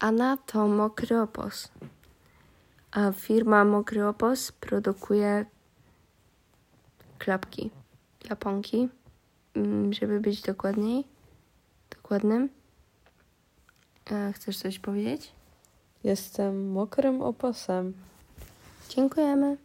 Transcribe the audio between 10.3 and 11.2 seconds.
dokładniej,